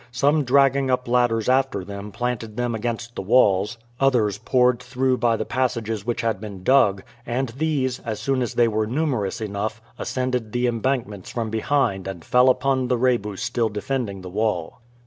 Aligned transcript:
Some 0.11 0.43
dragging 0.45 0.89
up 0.89 1.07
ladders 1.07 1.47
after 1.47 1.85
them 1.85 2.11
planted 2.11 2.57
them 2.57 2.73
against 2.73 3.13
the 3.13 3.21
walls, 3.21 3.77
others 3.99 4.39
poured 4.39 4.79
through 4.81 5.19
by 5.19 5.37
the 5.37 5.45
passages 5.45 6.03
which 6.07 6.21
had 6.21 6.41
been 6.41 6.63
dug, 6.63 7.03
and 7.23 7.49
these, 7.49 7.99
as 7.99 8.19
soon 8.19 8.41
as 8.41 8.55
they 8.55 8.67
were 8.67 8.87
numerous 8.87 9.39
enough, 9.41 9.79
ascended 9.99 10.53
the 10.53 10.65
embankments 10.65 11.29
from 11.31 11.51
behind 11.51 12.07
and 12.07 12.25
fell 12.25 12.49
upon 12.49 12.87
the 12.87 12.97
Rebu 12.97 13.35
still 13.35 13.69
defending 13.69 14.21
the 14.23 14.29
wall. 14.31 14.81